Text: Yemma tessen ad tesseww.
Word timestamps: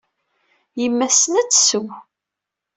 Yemma 0.81 1.05
tessen 1.11 1.33
ad 1.41 1.47
tesseww. 1.49 1.89